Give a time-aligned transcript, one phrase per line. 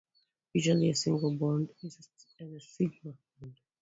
[0.53, 1.99] Usually, a single bond is
[2.41, 3.55] a sigma bond.